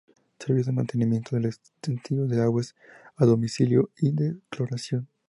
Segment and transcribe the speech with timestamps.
[0.39, 2.73] Servicio de mantenimiento del abastecimiento de aguas
[3.17, 5.07] a domicilio y su cloración.